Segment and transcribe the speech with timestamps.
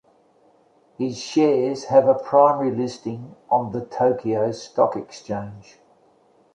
[0.97, 5.77] Its shares have a primary listing on the Tokyo Stock Exchange.